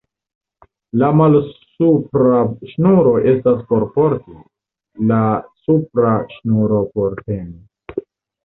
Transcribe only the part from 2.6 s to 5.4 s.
ŝnuro estas por porti, la